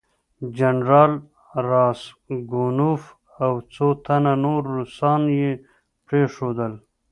[0.57, 1.11] جنرال
[1.69, 3.03] راسګونوف
[3.43, 5.51] او څو تنه نور روسان یې
[6.05, 6.73] پرېښودل.